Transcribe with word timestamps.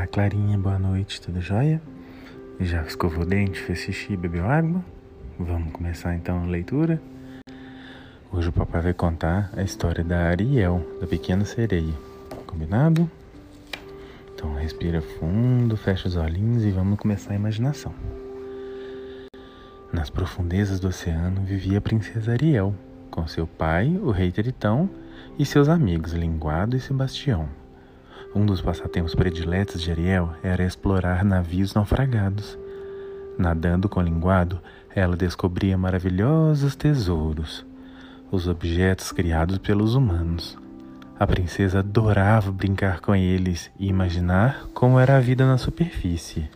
Olá, 0.00 0.06
Clarinha, 0.06 0.56
boa 0.56 0.78
noite, 0.78 1.20
tudo 1.20 1.42
jóia? 1.42 1.78
Já 2.58 2.80
escovou 2.84 3.22
o 3.22 3.26
dente, 3.26 3.60
fez 3.60 3.80
xixi, 3.80 4.16
bebeu 4.16 4.46
água? 4.46 4.82
Vamos 5.38 5.74
começar 5.74 6.14
então 6.14 6.42
a 6.42 6.46
leitura? 6.46 6.98
Hoje 8.32 8.48
o 8.48 8.52
papai 8.52 8.80
vai 8.80 8.94
contar 8.94 9.50
a 9.54 9.62
história 9.62 10.02
da 10.02 10.16
Ariel, 10.28 10.82
da 11.02 11.06
pequena 11.06 11.44
sereia. 11.44 11.92
Combinado? 12.46 13.10
Então 14.34 14.54
respira 14.54 15.02
fundo, 15.02 15.76
fecha 15.76 16.08
os 16.08 16.16
olhinhos 16.16 16.64
e 16.64 16.70
vamos 16.70 16.98
começar 16.98 17.34
a 17.34 17.36
imaginação. 17.36 17.92
Nas 19.92 20.08
profundezas 20.08 20.80
do 20.80 20.88
oceano 20.88 21.42
vivia 21.42 21.76
a 21.76 21.82
princesa 21.82 22.32
Ariel, 22.32 22.74
com 23.10 23.26
seu 23.26 23.46
pai, 23.46 24.00
o 24.02 24.10
rei 24.10 24.32
Tritão, 24.32 24.88
e 25.38 25.44
seus 25.44 25.68
amigos 25.68 26.14
Linguado 26.14 26.74
e 26.74 26.80
Sebastião. 26.80 27.59
Um 28.32 28.46
dos 28.46 28.60
passatempos 28.60 29.12
prediletos 29.12 29.82
de 29.82 29.90
Ariel 29.90 30.30
era 30.40 30.64
explorar 30.64 31.24
navios 31.24 31.74
naufragados. 31.74 32.56
Nadando 33.36 33.88
com 33.88 34.00
Linguado, 34.00 34.60
ela 34.94 35.16
descobria 35.16 35.76
maravilhosos 35.76 36.76
tesouros, 36.76 37.66
os 38.30 38.46
objetos 38.46 39.10
criados 39.10 39.58
pelos 39.58 39.96
humanos. 39.96 40.56
A 41.18 41.26
princesa 41.26 41.80
adorava 41.80 42.52
brincar 42.52 43.00
com 43.00 43.16
eles 43.16 43.68
e 43.78 43.88
imaginar 43.88 44.64
como 44.72 45.00
era 45.00 45.16
a 45.16 45.20
vida 45.20 45.44
na 45.44 45.58
superfície. 45.58 46.48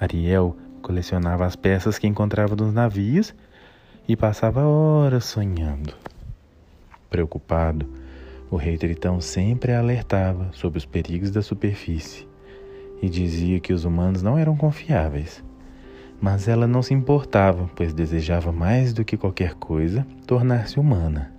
Ariel 0.00 0.56
colecionava 0.82 1.46
as 1.46 1.54
peças 1.54 1.98
que 1.98 2.06
encontrava 2.08 2.56
nos 2.56 2.74
navios 2.74 3.32
e 4.08 4.16
passava 4.16 4.64
horas 4.64 5.24
sonhando. 5.24 5.94
Preocupado, 7.08 7.86
o 8.54 8.56
rei 8.56 8.78
Tritão 8.78 9.20
sempre 9.20 9.72
a 9.72 9.80
alertava 9.80 10.48
sobre 10.52 10.78
os 10.78 10.86
perigos 10.86 11.28
da 11.28 11.42
superfície 11.42 12.24
e 13.02 13.08
dizia 13.08 13.58
que 13.58 13.72
os 13.72 13.84
humanos 13.84 14.22
não 14.22 14.38
eram 14.38 14.56
confiáveis. 14.56 15.42
Mas 16.20 16.46
ela 16.46 16.64
não 16.64 16.80
se 16.80 16.94
importava, 16.94 17.68
pois 17.74 17.92
desejava 17.92 18.52
mais 18.52 18.92
do 18.92 19.04
que 19.04 19.16
qualquer 19.16 19.54
coisa 19.54 20.06
tornar-se 20.24 20.78
humana. 20.78 21.32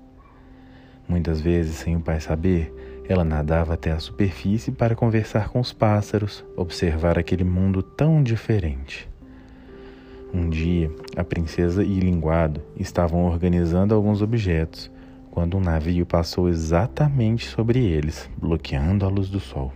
Muitas 1.07 1.39
vezes, 1.39 1.77
sem 1.77 1.95
o 1.95 2.01
pai 2.01 2.19
saber, 2.19 2.73
ela 3.07 3.23
nadava 3.23 3.75
até 3.75 3.93
a 3.93 3.99
superfície 3.99 4.73
para 4.73 4.93
conversar 4.93 5.47
com 5.47 5.61
os 5.61 5.71
pássaros, 5.71 6.43
observar 6.57 7.17
aquele 7.17 7.45
mundo 7.45 7.81
tão 7.81 8.21
diferente. 8.21 9.09
Um 10.33 10.49
dia, 10.49 10.91
a 11.15 11.23
princesa 11.23 11.81
e 11.81 11.97
Linguado 11.97 12.61
estavam 12.77 13.23
organizando 13.23 13.95
alguns 13.95 14.21
objetos 14.21 14.91
quando 15.35 15.57
um 15.57 15.59
navio 15.59 16.05
passou 16.05 16.47
exatamente 16.47 17.45
sobre 17.45 17.83
eles, 17.83 18.29
bloqueando 18.37 19.05
a 19.05 19.09
luz 19.09 19.29
do 19.29 19.41
sol. 19.41 19.73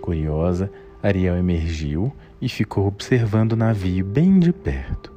Curiosa, 0.00 0.72
Ariel 1.02 1.36
emergiu 1.36 2.10
e 2.40 2.48
ficou 2.48 2.86
observando 2.86 3.52
o 3.52 3.56
navio 3.56 4.02
bem 4.02 4.40
de 4.40 4.50
perto. 4.50 5.12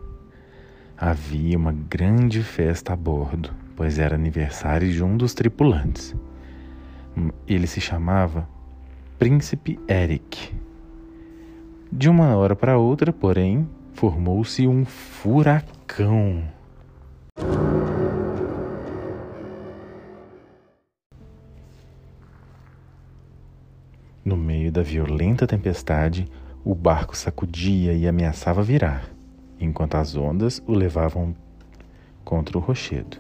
Havia 0.97 1.57
uma 1.57 1.71
grande 1.71 2.43
festa 2.43 2.91
a 2.91 2.95
bordo, 2.97 3.49
pois 3.77 3.97
era 3.97 4.13
aniversário 4.13 4.91
de 4.91 5.01
um 5.01 5.15
dos 5.15 5.33
tripulantes. 5.33 6.13
Ele 7.47 7.65
se 7.65 7.79
chamava 7.79 8.45
Príncipe 9.17 9.79
Eric. 9.87 10.53
De 11.89 12.09
uma 12.09 12.35
hora 12.35 12.57
para 12.57 12.77
outra, 12.77 13.13
porém, 13.13 13.69
formou-se 13.93 14.67
um 14.67 14.83
furacão. 14.83 16.43
Da 24.73 24.81
violenta 24.81 25.45
tempestade, 25.45 26.27
o 26.65 26.73
barco 26.73 27.15
sacudia 27.15 27.93
e 27.93 28.07
ameaçava 28.07 28.63
virar, 28.63 29.07
enquanto 29.59 29.93
as 29.95 30.15
ondas 30.15 30.63
o 30.65 30.73
levavam 30.73 31.35
contra 32.25 32.57
o 32.57 32.61
rochedo. 32.61 33.17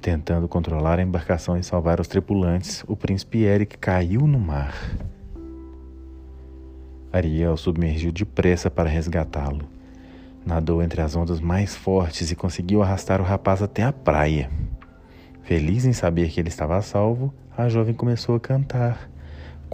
Tentando 0.00 0.48
controlar 0.48 0.98
a 0.98 1.02
embarcação 1.02 1.54
e 1.58 1.62
salvar 1.62 2.00
os 2.00 2.08
tripulantes, 2.08 2.82
o 2.88 2.96
príncipe 2.96 3.42
Eric 3.42 3.76
caiu 3.76 4.26
no 4.26 4.38
mar. 4.38 4.74
Ariel 7.12 7.56
submergiu 7.58 8.10
depressa 8.10 8.70
para 8.70 8.88
resgatá-lo. 8.88 9.68
Nadou 10.46 10.82
entre 10.82 11.02
as 11.02 11.14
ondas 11.14 11.40
mais 11.40 11.76
fortes 11.76 12.30
e 12.30 12.36
conseguiu 12.36 12.82
arrastar 12.82 13.20
o 13.20 13.24
rapaz 13.24 13.62
até 13.62 13.82
a 13.82 13.92
praia. 13.92 14.50
Feliz 15.42 15.84
em 15.84 15.92
saber 15.92 16.30
que 16.30 16.40
ele 16.40 16.48
estava 16.48 16.76
a 16.76 16.82
salvo, 16.82 17.34
a 17.56 17.68
jovem 17.68 17.94
começou 17.94 18.34
a 18.34 18.40
cantar, 18.40 19.10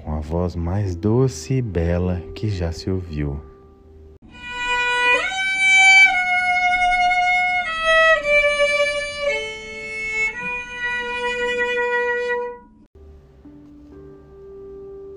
com 0.04 0.12
a 0.12 0.20
voz 0.20 0.56
mais 0.56 0.94
doce 0.96 1.54
e 1.54 1.62
bela 1.62 2.20
que 2.34 2.48
já 2.48 2.72
se 2.72 2.90
ouviu. 2.90 3.40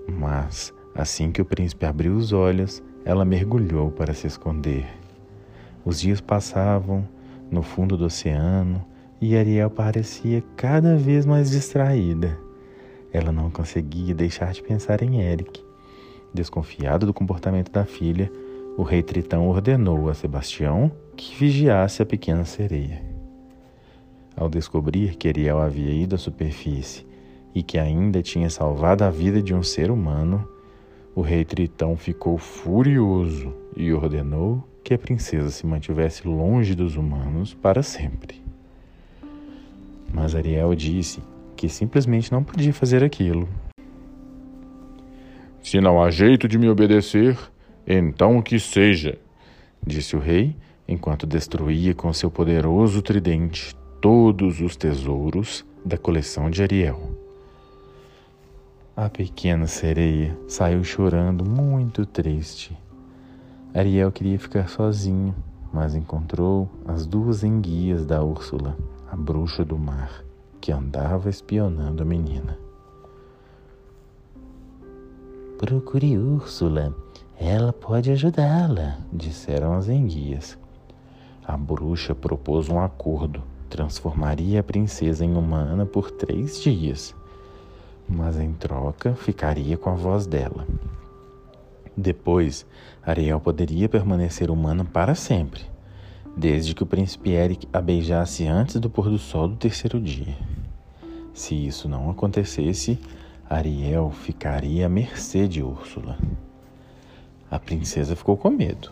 Mas 0.08 0.74
Assim 0.96 1.32
que 1.32 1.42
o 1.42 1.46
príncipe 1.46 1.86
abriu 1.86 2.16
os 2.16 2.32
olhos, 2.32 2.84
ela 3.04 3.26
mergulhou 3.26 3.92
para 3.92 4.14
se 4.14 4.28
esconder. 4.28 4.86
Os 5.84 6.00
dias 6.00 6.22
passavam 6.22 7.08
no 7.50 7.64
fundo 7.64 7.98
do 7.98 8.06
oceano 8.06 8.86
e 9.20 9.36
Ariel 9.36 9.70
parecia 9.70 10.44
cada 10.56 10.96
vez 10.96 11.26
mais 11.26 11.50
distraída. 11.50 12.43
Ela 13.14 13.32
não 13.32 13.52
conseguia 13.52 14.16
deixar 14.16 14.52
de 14.54 14.64
pensar 14.64 15.04
em 15.04 15.22
Eric. 15.22 15.64
Desconfiado 16.34 17.06
do 17.06 17.14
comportamento 17.14 17.72
da 17.72 17.86
filha, 17.86 18.32
o 18.76 18.82
rei 18.82 19.04
Tritão 19.04 19.48
ordenou 19.48 20.10
a 20.10 20.16
Sebastião 20.16 20.92
que 21.16 21.36
vigiasse 21.36 22.02
a 22.02 22.06
pequena 22.08 22.44
sereia. 22.44 23.04
Ao 24.36 24.50
descobrir 24.50 25.16
que 25.16 25.28
Ariel 25.28 25.60
havia 25.60 25.92
ido 25.92 26.16
à 26.16 26.18
superfície 26.18 27.06
e 27.54 27.62
que 27.62 27.78
ainda 27.78 28.24
tinha 28.24 28.50
salvado 28.50 29.04
a 29.04 29.12
vida 29.12 29.44
de 29.44 29.54
um 29.54 29.62
ser 29.62 29.92
humano, 29.92 30.48
o 31.16 31.22
rei 31.22 31.46
Tritão 31.46 31.96
ficou 31.96 32.40
furioso 32.40 33.54
e 33.78 33.94
ordenou 33.94 34.68
que 34.84 34.92
a 34.92 34.98
princesa 34.98 35.52
se 35.52 35.68
mantivesse 35.68 36.28
longe 36.28 36.74
dos 36.74 36.96
humanos 36.96 37.54
para 37.54 37.84
sempre. 37.84 38.42
Mas 40.12 40.34
Ariel 40.34 40.74
disse 40.74 41.22
que 41.64 41.70
simplesmente 41.70 42.30
não 42.30 42.44
podia 42.44 42.74
fazer 42.74 43.06
aquilo. 43.06 43.48
Se 45.62 45.80
não 45.80 46.04
há 46.04 46.12
jeito 46.12 46.46
de 46.46 46.58
me 46.58 46.68
obedecer, 46.68 47.40
então 47.88 48.42
que 48.42 48.60
seja, 48.60 49.18
disse 49.82 50.14
o 50.14 50.20
rei, 50.20 50.58
enquanto 50.86 51.26
destruía 51.26 51.96
com 51.96 52.12
seu 52.12 52.30
poderoso 52.30 53.02
tridente 53.02 53.74
todos 54.02 54.60
os 54.60 54.76
tesouros 54.76 55.66
da 55.86 55.98
coleção 55.98 56.50
de 56.50 56.62
Ariel. 56.62 57.18
A 58.94 59.10
pequena 59.10 59.66
sereia 59.66 60.38
saiu 60.50 60.84
chorando 60.84 61.50
muito 61.50 62.06
triste. 62.06 62.78
Ariel 63.74 64.12
queria 64.12 64.38
ficar 64.38 64.68
sozinho, 64.68 65.34
mas 65.72 65.96
encontrou 65.96 66.70
as 66.86 67.08
duas 67.08 67.42
enguias 67.42 68.06
da 68.06 68.22
Úrsula, 68.22 68.78
a 69.10 69.16
bruxa 69.16 69.64
do 69.64 69.78
mar, 69.80 70.26
que 70.64 70.72
andava 70.72 71.30
espionando 71.30 72.04
a 72.04 72.06
menina. 72.06 72.58
Procure 75.58 76.18
Úrsula, 76.18 76.96
ela 77.38 77.74
pode 77.74 78.10
ajudá-la, 78.12 79.00
disseram 79.12 79.74
as 79.74 79.90
enguias. 79.90 80.58
A 81.44 81.58
bruxa 81.58 82.16
propôs 82.16 82.70
um 82.70 82.80
acordo: 82.80 83.44
transformaria 83.70 84.62
a 84.62 84.64
princesa 84.64 85.26
em 85.26 85.36
humana 85.36 85.86
por 85.86 86.10
três 86.10 86.62
dias 86.62 87.14
mas 88.08 88.40
em 88.40 88.54
troca 88.54 89.16
ficaria 89.16 89.78
com 89.78 89.90
a 89.90 89.96
voz 89.96 90.26
dela. 90.26 90.68
Depois, 91.96 92.66
Ariel 93.02 93.40
poderia 93.40 93.88
permanecer 93.88 94.50
humana 94.50 94.84
para 94.84 95.16
sempre, 95.16 95.62
desde 96.36 96.74
que 96.74 96.84
o 96.84 96.86
príncipe 96.86 97.32
Eric 97.32 97.68
a 97.72 97.80
beijasse 97.80 98.48
antes 98.48 98.80
do 98.80 98.90
pôr 98.90 99.10
do 99.10 99.18
sol 99.18 99.48
do 99.48 99.56
terceiro 99.56 100.00
dia. 100.00 100.36
Se 101.34 101.56
isso 101.56 101.88
não 101.88 102.10
acontecesse, 102.10 103.00
Ariel 103.50 104.12
ficaria 104.12 104.86
à 104.86 104.90
mercê 104.90 105.48
de 105.48 105.62
Úrsula. 105.62 106.18
A 107.50 107.60
princesa 107.60 108.16
ficou 108.16 108.36
com 108.36 108.50
medo, 108.50 108.92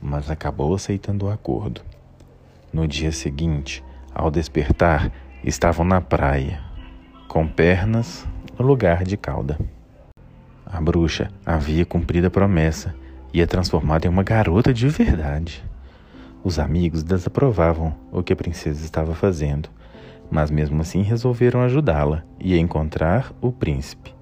mas 0.00 0.30
acabou 0.30 0.74
aceitando 0.74 1.26
o 1.26 1.30
acordo. 1.30 1.80
No 2.72 2.86
dia 2.86 3.12
seguinte, 3.12 3.82
ao 4.14 4.30
despertar, 4.30 5.10
estavam 5.42 5.84
na 5.84 6.00
praia, 6.00 6.60
com 7.28 7.46
pernas 7.46 8.26
no 8.58 8.66
lugar 8.66 9.04
de 9.04 9.16
cauda. 9.16 9.58
A 10.66 10.80
bruxa 10.80 11.30
havia 11.44 11.86
cumprido 11.86 12.26
a 12.26 12.30
promessa 12.30 12.94
e 13.32 13.40
a 13.40 13.46
transformado 13.46 14.06
em 14.06 14.08
uma 14.08 14.22
garota 14.22 14.72
de 14.72 14.88
verdade. 14.88 15.64
Os 16.44 16.58
amigos 16.58 17.02
desaprovavam 17.02 17.94
o 18.12 18.22
que 18.22 18.34
a 18.34 18.36
princesa 18.36 18.84
estava 18.84 19.14
fazendo, 19.14 19.70
mas 20.30 20.50
mesmo 20.50 20.82
assim 20.82 21.00
resolveram 21.00 21.62
ajudá-la 21.62 22.22
e 22.38 22.58
encontrar 22.58 23.32
o 23.40 23.50
príncipe, 23.50 24.14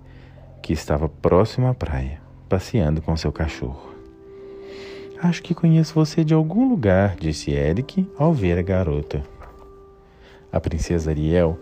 que 0.62 0.72
estava 0.72 1.08
próximo 1.08 1.66
à 1.66 1.74
praia, 1.74 2.20
passeando 2.48 3.02
com 3.02 3.16
seu 3.16 3.32
cachorro. 3.32 3.90
Acho 5.20 5.42
que 5.42 5.52
conheço 5.52 5.94
você 5.94 6.22
de 6.22 6.32
algum 6.32 6.68
lugar, 6.68 7.16
disse 7.16 7.50
Eric 7.50 8.08
ao 8.16 8.32
ver 8.32 8.56
a 8.56 8.62
garota. 8.62 9.20
A 10.52 10.60
princesa 10.60 11.10
Ariel 11.10 11.58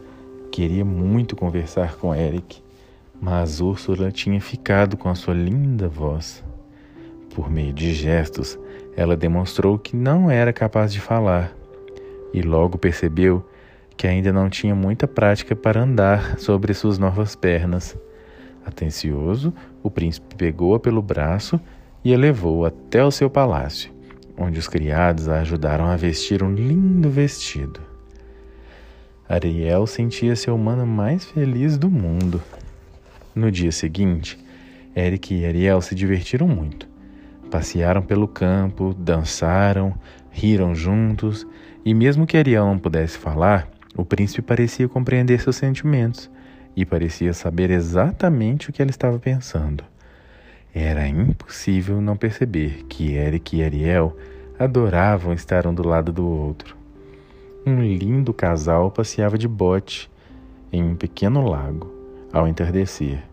queria 0.53 0.85
muito 0.85 1.35
conversar 1.35 1.97
com 1.97 2.15
Eric, 2.15 2.63
mas 3.19 3.63
Úrsula 3.63 4.13
tinha 4.13 4.41
ficado 4.43 4.99
com 4.99 5.09
a 5.09 5.15
sua 5.15 5.33
linda 5.33 5.89
voz. 5.89 6.45
Por 7.35 7.51
meio 7.51 7.73
de 7.73 7.93
gestos, 7.93 8.59
ela 8.97 9.17
demonstrou 9.17 9.79
que 9.79 9.97
não 9.97 10.31
era 10.31 10.53
capaz 10.53 10.93
de 10.93 11.01
falar 11.01 11.53
e 12.33 12.43
logo 12.43 12.79
percebeu 12.79 13.45
que 13.97 14.07
ainda 14.07 14.33
não 14.33 14.49
tinha 14.49 14.75
muita 14.75 15.07
prática 15.07 15.55
para 15.55 15.83
andar 15.83 16.39
sobre 16.39 16.73
suas 16.75 16.99
novas 16.99 17.37
pernas. 17.37 17.97
Atencioso, 18.65 19.53
o 19.83 19.91
príncipe 19.91 20.35
pegou-a 20.35 20.81
pelo 20.81 21.03
braço 21.03 21.61
e 22.05 22.15
a 22.15 22.19
levou 22.19 22.65
até 22.65 23.05
o 23.05 23.11
seu 23.11 23.29
palácio, 23.29 23.93
onde 24.37 24.59
os 24.59 24.69
criados 24.69 25.29
a 25.29 25.41
ajudaram 25.41 25.87
a 25.87 25.97
vestir 25.97 26.43
um 26.43 26.53
lindo 26.53 27.11
vestido. 27.11 27.81
Ariel 29.29 29.87
sentia-se 29.87 30.51
a 30.51 30.55
humana 30.55 30.85
mais 30.85 31.25
feliz 31.25 31.79
do 31.79 31.89
mundo. 31.91 32.43
No 33.35 33.51
dia 33.51 33.71
seguinte, 33.71 34.39
Eric 34.97 35.33
e 35.33 35.47
Ariel 35.47 35.81
se 35.81 35.95
divertiram 35.95 36.49
muito. 36.49 36.90
Passearam 37.51 38.01
pelo 38.01 38.29
campo, 38.29 38.95
dançaram, 38.95 39.95
riram 40.31 40.75
juntos, 40.75 41.47
e 41.85 41.93
mesmo 41.93 42.27
que 42.27 42.37
Ariel 42.37 42.67
não 42.67 42.79
pudesse 42.79 43.19
falar, 43.19 43.69
o 43.97 44.05
príncipe 44.05 44.43
parecia 44.43 44.89
compreender 44.89 45.41
seus 45.41 45.57
sentimentos 45.57 46.31
e 46.77 46.85
parecia 46.85 47.33
saber 47.33 47.71
exatamente 47.71 48.71
o 48.71 48.73
que 48.73 48.81
ela 48.81 48.91
estava 48.91 49.19
pensando. 49.19 49.85
Era 50.73 51.09
impossível 51.09 52.01
não 52.01 52.17
perceber 52.17 52.85
que 52.89 53.15
Eric 53.15 53.57
e 53.57 53.65
Ariel 53.65 54.17
adoravam 54.57 55.33
estar 55.33 55.67
um 55.67 55.75
do 55.75 55.87
lado 55.87 56.13
do 56.13 56.25
outro. 56.25 56.77
Um 57.67 57.83
lindo 57.83 58.33
casal 58.33 58.91
passeava 58.91 59.37
de 59.37 59.49
bote 59.49 60.09
em 60.73 60.83
um 60.85 60.95
pequeno 60.95 61.43
lago 61.43 61.93
ao 62.33 62.47
entardecer, 62.47 63.25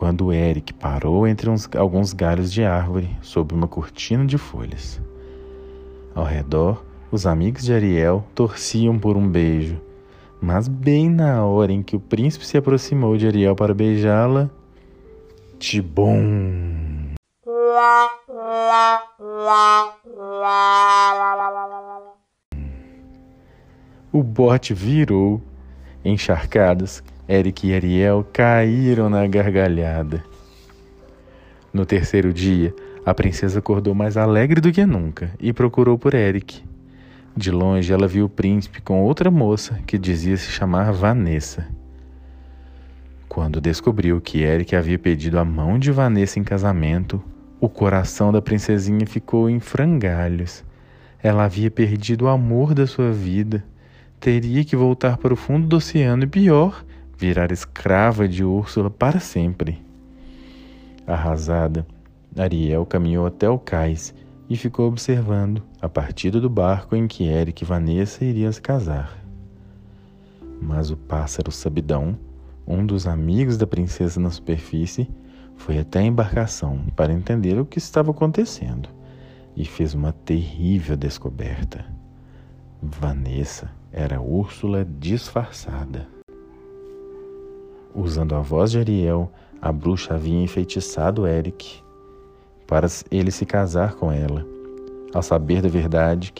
quando 0.00 0.32
Eric 0.32 0.72
parou 0.72 1.28
entre 1.28 1.50
uns, 1.50 1.68
alguns 1.76 2.14
galhos 2.14 2.50
de 2.50 2.64
árvore 2.64 3.14
sob 3.20 3.54
uma 3.54 3.68
cortina 3.68 4.24
de 4.24 4.38
folhas. 4.38 4.98
Ao 6.14 6.24
redor, 6.24 6.82
os 7.12 7.26
amigos 7.26 7.64
de 7.64 7.74
Ariel 7.74 8.24
torciam 8.34 8.98
por 8.98 9.14
um 9.14 9.28
beijo, 9.28 9.78
mas 10.40 10.68
bem 10.68 11.10
na 11.10 11.44
hora 11.44 11.70
em 11.70 11.82
que 11.82 11.94
o 11.94 12.00
príncipe 12.00 12.46
se 12.46 12.56
aproximou 12.56 13.14
de 13.18 13.26
Ariel 13.26 13.54
para 13.54 13.74
beijá-la, 13.74 14.48
Tibum! 15.58 17.12
O 24.10 24.22
bote 24.22 24.72
virou. 24.72 25.42
Encharcados, 26.02 27.02
Eric 27.32 27.68
e 27.68 27.72
Ariel 27.72 28.26
caíram 28.32 29.08
na 29.08 29.24
gargalhada. 29.24 30.24
No 31.72 31.86
terceiro 31.86 32.32
dia, 32.32 32.74
a 33.06 33.14
princesa 33.14 33.60
acordou 33.60 33.94
mais 33.94 34.16
alegre 34.16 34.60
do 34.60 34.72
que 34.72 34.84
nunca 34.84 35.30
e 35.38 35.52
procurou 35.52 35.96
por 35.96 36.12
Eric. 36.12 36.60
De 37.36 37.52
longe, 37.52 37.92
ela 37.92 38.08
viu 38.08 38.24
o 38.24 38.28
príncipe 38.28 38.80
com 38.80 39.00
outra 39.04 39.30
moça 39.30 39.78
que 39.86 39.96
dizia 39.96 40.36
se 40.36 40.50
chamar 40.50 40.90
Vanessa. 40.90 41.68
Quando 43.28 43.60
descobriu 43.60 44.20
que 44.20 44.42
Eric 44.42 44.74
havia 44.74 44.98
pedido 44.98 45.38
a 45.38 45.44
mão 45.44 45.78
de 45.78 45.92
Vanessa 45.92 46.40
em 46.40 46.42
casamento, 46.42 47.22
o 47.60 47.68
coração 47.68 48.32
da 48.32 48.42
princesinha 48.42 49.06
ficou 49.06 49.48
em 49.48 49.60
frangalhos. 49.60 50.64
Ela 51.22 51.44
havia 51.44 51.70
perdido 51.70 52.24
o 52.24 52.28
amor 52.28 52.74
da 52.74 52.88
sua 52.88 53.12
vida. 53.12 53.62
Teria 54.18 54.64
que 54.64 54.74
voltar 54.74 55.16
para 55.16 55.32
o 55.32 55.36
fundo 55.36 55.68
do 55.68 55.76
oceano 55.76 56.24
e, 56.24 56.26
pior, 56.26 56.84
virar 57.20 57.52
escrava 57.52 58.26
de 58.26 58.42
Úrsula 58.42 58.88
para 58.88 59.20
sempre. 59.20 59.84
Arrasada, 61.06 61.86
Ariel 62.34 62.86
caminhou 62.86 63.26
até 63.26 63.46
o 63.46 63.58
cais 63.58 64.14
e 64.48 64.56
ficou 64.56 64.88
observando 64.88 65.62
a 65.82 65.88
partida 65.88 66.40
do 66.40 66.48
barco 66.48 66.96
em 66.96 67.06
que 67.06 67.24
Eric 67.24 67.62
e 67.62 67.66
Vanessa 67.66 68.24
iriam 68.24 68.50
se 68.50 68.62
casar. 68.62 69.22
Mas 70.62 70.90
o 70.90 70.96
pássaro 70.96 71.52
Sabidão, 71.52 72.18
um 72.66 72.86
dos 72.86 73.06
amigos 73.06 73.58
da 73.58 73.66
princesa 73.66 74.18
na 74.18 74.30
superfície, 74.30 75.06
foi 75.56 75.78
até 75.78 75.98
a 75.98 76.04
embarcação 76.04 76.86
para 76.96 77.12
entender 77.12 77.60
o 77.60 77.66
que 77.66 77.76
estava 77.76 78.12
acontecendo 78.12 78.88
e 79.54 79.66
fez 79.66 79.92
uma 79.92 80.12
terrível 80.12 80.96
descoberta. 80.96 81.84
Vanessa 82.82 83.70
era 83.92 84.22
Úrsula 84.22 84.86
disfarçada. 84.86 86.19
Usando 87.94 88.34
a 88.34 88.40
voz 88.40 88.70
de 88.70 88.78
Ariel, 88.78 89.30
a 89.60 89.72
bruxa 89.72 90.14
havia 90.14 90.40
enfeitiçado 90.40 91.26
Eric 91.26 91.82
para 92.66 92.86
ele 93.10 93.30
se 93.30 93.44
casar 93.44 93.94
com 93.94 94.12
ela. 94.12 94.46
Ao 95.12 95.22
saber 95.22 95.60
da 95.60 95.68
verdade, 95.68 96.32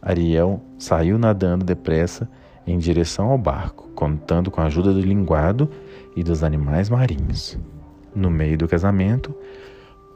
Ariel 0.00 0.60
saiu 0.78 1.18
nadando 1.18 1.64
depressa 1.64 2.28
em 2.64 2.78
direção 2.78 3.30
ao 3.30 3.38
barco, 3.38 3.88
contando 3.94 4.50
com 4.50 4.60
a 4.60 4.66
ajuda 4.66 4.92
do 4.92 5.00
linguado 5.00 5.68
e 6.14 6.22
dos 6.22 6.44
animais 6.44 6.88
marinhos. 6.88 7.58
No 8.14 8.30
meio 8.30 8.56
do 8.56 8.68
casamento, 8.68 9.34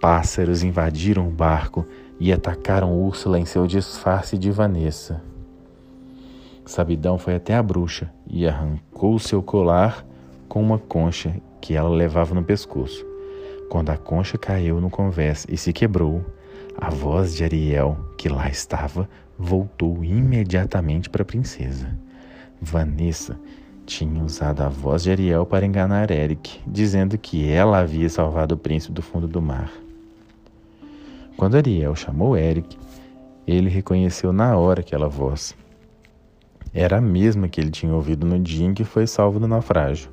pássaros 0.00 0.62
invadiram 0.62 1.26
o 1.26 1.30
barco 1.30 1.84
e 2.20 2.32
atacaram 2.32 2.96
Úrsula 2.96 3.38
em 3.38 3.44
seu 3.44 3.66
disfarce 3.66 4.38
de 4.38 4.50
Vanessa. 4.50 5.20
Sabidão 6.64 7.18
foi 7.18 7.34
até 7.34 7.56
a 7.56 7.62
bruxa 7.62 8.12
e 8.28 8.46
arrancou 8.46 9.18
seu 9.18 9.42
colar 9.42 10.06
com 10.52 10.60
uma 10.60 10.78
concha 10.78 11.34
que 11.62 11.74
ela 11.74 11.88
levava 11.88 12.34
no 12.34 12.44
pescoço. 12.44 13.06
Quando 13.70 13.88
a 13.88 13.96
concha 13.96 14.36
caiu 14.36 14.82
no 14.82 14.90
convés 14.90 15.46
e 15.48 15.56
se 15.56 15.72
quebrou, 15.72 16.22
a 16.76 16.90
voz 16.90 17.34
de 17.34 17.42
Ariel, 17.42 17.96
que 18.18 18.28
lá 18.28 18.50
estava, 18.50 19.08
voltou 19.38 20.04
imediatamente 20.04 21.08
para 21.08 21.22
a 21.22 21.24
princesa. 21.24 21.96
Vanessa 22.60 23.40
tinha 23.86 24.22
usado 24.22 24.60
a 24.60 24.68
voz 24.68 25.04
de 25.04 25.10
Ariel 25.10 25.46
para 25.46 25.64
enganar 25.64 26.10
Eric, 26.10 26.60
dizendo 26.66 27.16
que 27.16 27.50
ela 27.50 27.78
havia 27.78 28.10
salvado 28.10 28.54
o 28.54 28.58
príncipe 28.58 28.92
do 28.92 29.00
fundo 29.00 29.26
do 29.26 29.40
mar. 29.40 29.72
Quando 31.34 31.56
Ariel 31.56 31.94
chamou 31.94 32.36
Eric, 32.36 32.76
ele 33.46 33.70
reconheceu 33.70 34.34
na 34.34 34.54
hora 34.54 34.80
aquela 34.80 35.08
voz. 35.08 35.56
Era 36.74 36.98
a 36.98 37.00
mesma 37.00 37.48
que 37.48 37.58
ele 37.58 37.70
tinha 37.70 37.94
ouvido 37.94 38.26
no 38.26 38.38
dia 38.38 38.66
em 38.66 38.74
que 38.74 38.84
foi 38.84 39.06
salvo 39.06 39.40
do 39.40 39.48
naufrágio. 39.48 40.10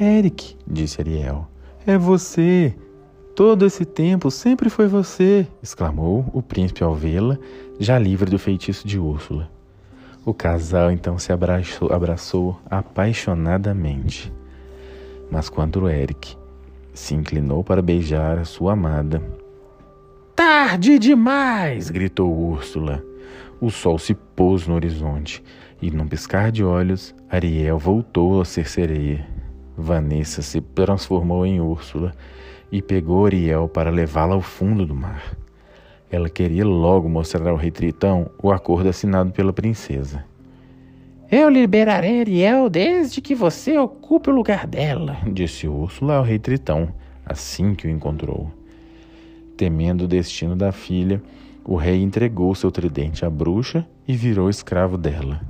Eric, 0.00 0.56
disse 0.66 1.00
Ariel, 1.00 1.46
é 1.86 1.98
você! 1.98 2.74
Todo 3.36 3.66
esse 3.66 3.84
tempo 3.84 4.30
sempre 4.30 4.70
foi 4.70 4.86
você! 4.86 5.46
exclamou 5.62 6.24
o 6.32 6.42
príncipe 6.42 6.82
ao 6.82 6.94
vê-la, 6.94 7.38
já 7.78 7.98
livre 7.98 8.30
do 8.30 8.38
feitiço 8.38 8.86
de 8.86 8.98
Úrsula. 8.98 9.50
O 10.24 10.32
casal 10.32 10.90
então 10.90 11.18
se 11.18 11.32
abraçou, 11.32 11.92
abraçou 11.92 12.58
apaixonadamente. 12.70 14.32
Mas 15.30 15.48
quando 15.48 15.88
Eric 15.88 16.36
se 16.94 17.14
inclinou 17.14 17.64
para 17.64 17.82
beijar 17.82 18.38
a 18.38 18.44
sua 18.44 18.72
amada. 18.72 19.22
Tarde 20.34 20.98
demais! 20.98 21.90
gritou 21.90 22.32
Úrsula. 22.32 23.02
O 23.60 23.70
sol 23.70 23.98
se 23.98 24.14
pôs 24.14 24.66
no 24.66 24.74
horizonte 24.74 25.42
e, 25.80 25.90
num 25.90 26.06
piscar 26.06 26.50
de 26.50 26.64
olhos, 26.64 27.14
Ariel 27.30 27.78
voltou 27.78 28.40
a 28.40 28.44
ser 28.44 28.68
sereia. 28.68 29.31
Vanessa 29.76 30.42
se 30.42 30.60
transformou 30.60 31.46
em 31.46 31.60
Úrsula 31.60 32.12
e 32.70 32.80
pegou 32.82 33.26
Ariel 33.26 33.68
para 33.68 33.90
levá-la 33.90 34.34
ao 34.34 34.40
fundo 34.40 34.86
do 34.86 34.94
mar. 34.94 35.36
Ela 36.10 36.28
queria 36.28 36.64
logo 36.64 37.08
mostrar 37.08 37.48
ao 37.48 37.56
rei 37.56 37.70
Tritão 37.70 38.30
o 38.42 38.50
acordo 38.50 38.88
assinado 38.88 39.32
pela 39.32 39.52
princesa. 39.52 40.24
Eu 41.30 41.48
liberarei 41.48 42.20
Ariel 42.20 42.68
desde 42.68 43.22
que 43.22 43.34
você 43.34 43.78
ocupe 43.78 44.28
o 44.28 44.34
lugar 44.34 44.66
dela, 44.66 45.16
disse 45.32 45.66
Úrsula 45.66 46.16
ao 46.16 46.22
rei 46.22 46.38
Tritão, 46.38 46.92
assim 47.24 47.74
que 47.74 47.86
o 47.86 47.90
encontrou. 47.90 48.50
Temendo 49.56 50.04
o 50.04 50.08
destino 50.08 50.54
da 50.54 50.72
filha, 50.72 51.22
o 51.64 51.76
rei 51.76 52.02
entregou 52.02 52.54
seu 52.54 52.70
tridente 52.70 53.24
à 53.24 53.30
bruxa 53.30 53.86
e 54.06 54.14
virou 54.14 54.50
escravo 54.50 54.98
dela. 54.98 55.40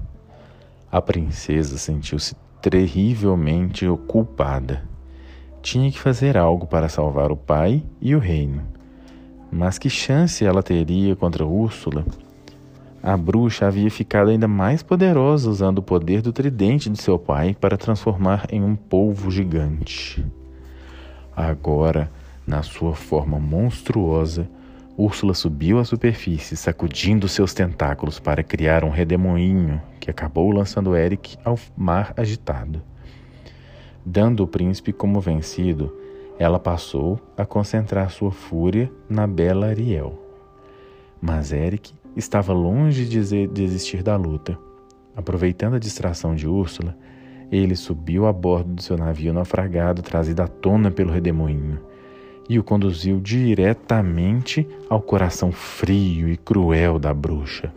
A 0.91 1.00
princesa 1.00 1.79
sentiu-se 1.79 2.37
terrivelmente 2.62 3.85
culpada. 4.07 4.85
Tinha 5.61 5.90
que 5.90 5.99
fazer 5.99 6.37
algo 6.37 6.66
para 6.66 6.88
salvar 6.88 7.33
o 7.33 7.37
pai 7.37 7.83
e 8.00 8.14
o 8.14 8.21
reino. 8.21 8.62
Mas 9.50 9.78
que 9.78 9.90
chance 9.90 10.45
ela 10.45 10.62
teria 10.62 11.16
contra 11.16 11.45
Úrsula? 11.45 12.07
A 13.02 13.16
bruxa 13.16 13.66
havia 13.66 13.90
ficado 13.90 14.31
ainda 14.31 14.47
mais 14.47 14.81
poderosa 14.81 15.50
usando 15.50 15.78
o 15.78 15.83
poder 15.83 16.23
do 16.23 16.33
tridente 16.33 16.88
de 16.88 17.02
seu 17.02 17.19
pai 17.19 17.57
para 17.61 17.76
transformar 17.76 18.47
em 18.49 18.62
um 18.62 18.76
polvo 18.76 19.28
gigante. 19.28 20.25
Agora, 21.37 22.09
na 22.47 22.62
sua 22.62 22.95
forma 22.95 23.40
monstruosa, 23.40 24.49
Úrsula 25.04 25.35
subiu 25.35 25.80
à 25.80 25.85
superfície, 25.85 26.56
sacudindo 26.56 27.26
seus 27.26 27.52
tentáculos 27.52 28.21
para 28.21 28.40
criar 28.44 28.85
um 28.85 28.88
redemoinho 28.88 29.82
que 29.99 30.09
acabou 30.09 30.52
lançando 30.52 30.94
Eric 30.94 31.37
ao 31.44 31.59
mar 31.76 32.14
agitado. 32.16 32.80
Dando 34.06 34.44
o 34.44 34.47
príncipe 34.47 34.92
como 34.92 35.21
vencido, 35.21 35.92
ela 36.38 36.61
passou 36.61 37.21
a 37.37 37.44
concentrar 37.44 38.12
sua 38.12 38.30
fúria 38.30 38.88
na 39.09 39.26
bela 39.26 39.66
Ariel. 39.66 40.16
Mas 41.21 41.50
Eric 41.52 41.92
estava 42.14 42.52
longe 42.52 43.04
de 43.04 43.49
desistir 43.49 44.04
da 44.04 44.14
luta. 44.14 44.56
Aproveitando 45.16 45.75
a 45.75 45.80
distração 45.80 46.32
de 46.32 46.47
Úrsula, 46.47 46.97
ele 47.50 47.75
subiu 47.75 48.25
a 48.25 48.32
bordo 48.32 48.75
do 48.75 48.82
seu 48.82 48.97
navio 48.97 49.32
naufragado, 49.32 50.00
trazido 50.00 50.42
à 50.42 50.47
tona 50.47 50.92
pelo 50.92 51.11
redemoinho, 51.11 51.80
e 52.49 52.58
o 52.58 52.64
conduziu 52.64 53.20
diretamente 53.20 54.66
ao 54.88 55.00
coração 55.00 55.52
frio 55.52 56.28
e 56.28 56.37
cruel 56.37 56.99
da 56.99 57.14
bruxa. 57.14 57.72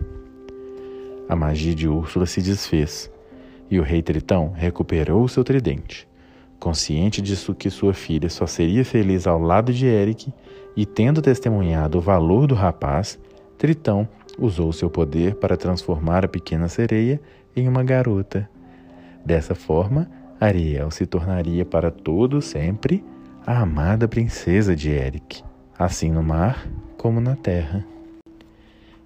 A 1.28 1.36
magia 1.36 1.74
de 1.74 1.88
Úrsula 1.88 2.26
se 2.26 2.42
desfez, 2.42 3.12
e 3.70 3.80
o 3.80 3.84
rei 3.84 4.02
Tritão 4.02 4.52
recuperou 4.56 5.28
seu 5.28 5.44
tridente. 5.44 6.08
Consciente 6.60 7.22
disso 7.22 7.54
que 7.54 7.70
sua 7.70 7.94
filha 7.94 8.30
só 8.30 8.46
seria 8.48 8.86
feliz 8.86 9.28
ao 9.28 9.40
lado 9.40 9.74
de 9.74 9.86
Eric 9.86 10.32
e 10.76 10.86
tendo 10.86 11.22
testemunhado 11.22 11.98
o 11.98 12.02
valor 12.02 12.48
do 12.48 12.56
rapaz, 12.56 13.20
Tritão 13.58 14.08
usou 14.38 14.72
seu 14.74 14.90
poder 14.90 15.36
para 15.36 15.58
transformar 15.58 16.26
a 16.26 16.28
pequena 16.28 16.68
sereia 16.68 17.20
em 17.56 17.68
uma 17.68 17.84
garota. 17.84 18.50
Dessa 19.26 19.56
forma, 19.56 20.10
Ariel 20.40 20.92
se 20.92 21.06
tornaria 21.06 21.66
para 21.66 21.90
todo 21.90 22.42
sempre 22.42 23.04
a 23.46 23.60
amada 23.60 24.08
princesa 24.08 24.76
de 24.76 24.90
Eric, 24.90 25.44
assim 25.78 26.10
no 26.10 26.24
mar 26.24 26.68
como 26.98 27.22
na 27.22 27.36
terra. 27.36 27.86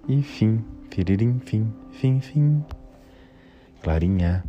E 0.08 0.22
fim, 0.22 0.64
firirim, 0.90 1.38
fim, 1.40 1.70
fim, 1.92 2.20
fim. 2.20 2.64
Clarinha, 3.82 4.42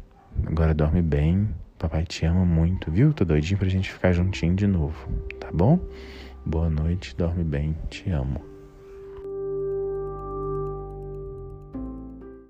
agora 0.47 0.73
dorme 0.73 1.01
bem. 1.01 1.49
Papai 1.77 2.05
te 2.05 2.25
ama 2.25 2.45
muito, 2.45 2.89
viu? 2.89 3.11
Tô 3.11 3.25
doidinho 3.25 3.59
pra 3.59 3.67
gente 3.67 3.91
ficar 3.91 4.13
juntinho 4.13 4.55
de 4.55 4.65
novo, 4.65 5.09
tá 5.39 5.49
bom? 5.51 5.77
Boa 6.45 6.69
noite, 6.69 7.15
dorme 7.17 7.43
bem, 7.43 7.75
te 7.89 8.09
amo. 8.11 8.50